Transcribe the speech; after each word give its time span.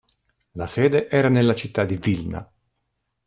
La 0.53 0.65
sede 0.65 1.07
era 1.11 1.29
nella 1.29 1.53
città 1.53 1.85
di 1.85 1.95
Vilna. 1.97 2.51